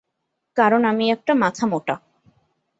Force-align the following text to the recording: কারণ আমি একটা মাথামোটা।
কারণ 0.57 0.81
আমি 0.85 1.05
একটা 1.11 1.33
মাথামোটা। 1.33 1.95